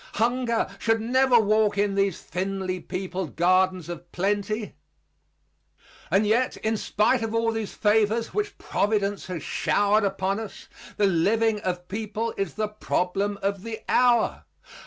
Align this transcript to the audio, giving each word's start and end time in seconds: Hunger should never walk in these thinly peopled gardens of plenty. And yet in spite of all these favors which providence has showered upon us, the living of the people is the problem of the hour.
Hunger 0.15 0.67
should 0.79 0.99
never 0.99 1.39
walk 1.39 1.77
in 1.77 1.93
these 1.93 2.19
thinly 2.23 2.79
peopled 2.79 3.35
gardens 3.35 3.87
of 3.87 4.11
plenty. 4.11 4.73
And 6.09 6.25
yet 6.25 6.57
in 6.57 6.75
spite 6.75 7.21
of 7.21 7.35
all 7.35 7.51
these 7.51 7.75
favors 7.75 8.33
which 8.33 8.57
providence 8.57 9.27
has 9.27 9.43
showered 9.43 10.03
upon 10.03 10.39
us, 10.39 10.67
the 10.97 11.05
living 11.05 11.59
of 11.59 11.75
the 11.75 11.83
people 11.83 12.33
is 12.35 12.55
the 12.55 12.67
problem 12.67 13.37
of 13.43 13.61
the 13.61 13.81
hour. 13.87 14.45